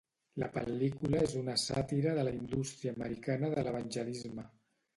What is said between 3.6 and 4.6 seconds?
l'evangelisme.